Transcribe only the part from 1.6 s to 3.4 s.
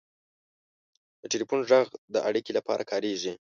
ږغ د اړیکې لپاره کارېږي.